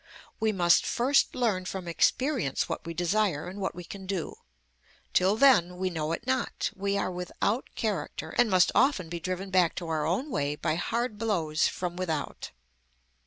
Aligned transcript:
We 0.39 0.51
must 0.51 0.83
first 0.83 1.35
learn 1.35 1.65
from 1.65 1.87
experience 1.87 2.67
what 2.67 2.87
we 2.87 2.95
desire 2.95 3.47
and 3.47 3.59
what 3.61 3.75
we 3.75 3.83
can 3.83 4.07
do. 4.07 4.37
Till 5.13 5.35
then 5.37 5.77
we 5.77 5.91
know 5.91 6.11
it 6.11 6.25
not, 6.25 6.71
we 6.75 6.97
are 6.97 7.11
without 7.11 7.69
character, 7.75 8.33
and 8.39 8.49
must 8.49 8.71
often 8.73 9.09
be 9.09 9.19
driven 9.19 9.51
back 9.51 9.75
to 9.75 9.87
our 9.89 10.07
own 10.07 10.31
way 10.31 10.55
by 10.55 10.73
hard 10.73 11.19
blows 11.19 11.67
from 11.67 11.95
without. 11.97 12.49